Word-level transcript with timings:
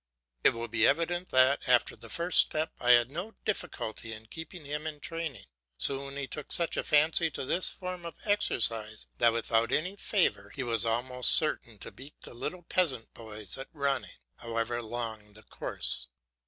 It 0.43 0.55
will 0.55 0.67
be 0.67 0.87
evident 0.87 1.29
that, 1.29 1.69
after 1.69 1.95
the 1.95 2.09
first 2.09 2.39
step, 2.39 2.71
I 2.79 2.89
had 2.93 3.11
no 3.11 3.35
difficulty 3.45 4.13
in 4.13 4.25
keeping 4.25 4.65
him 4.65 4.87
in 4.87 4.99
training. 4.99 5.45
Soon 5.77 6.17
he 6.17 6.25
took 6.25 6.51
such 6.51 6.75
a 6.75 6.81
fancy 6.83 7.29
for 7.29 7.45
this 7.45 7.69
form 7.69 8.03
of 8.03 8.15
exercise 8.25 9.05
that 9.19 9.31
without 9.31 9.71
any 9.71 9.95
favour 9.95 10.49
he 10.55 10.63
was 10.63 10.87
almost 10.87 11.33
certain 11.35 11.77
to 11.77 11.91
beat 11.91 12.19
the 12.21 12.33
little 12.33 12.63
peasant 12.63 13.13
boys 13.13 13.59
at 13.59 13.69
running, 13.73 14.09
however 14.37 14.81
long 14.81 15.33
the 15.33 15.43
course. 15.43 16.07